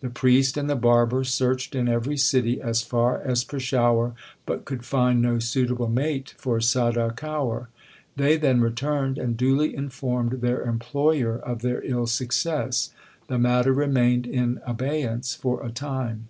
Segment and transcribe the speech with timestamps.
[0.00, 4.14] The priest and the barber searched in every city as far as Peshawar,
[4.46, 7.66] but could find no suitable mate for Sada Kaur.
[8.16, 12.94] They then returned and duly informed their employer of their ill success.
[13.26, 16.28] The matter remained in abeyance for a time.